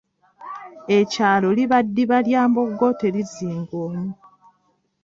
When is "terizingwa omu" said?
2.99-4.05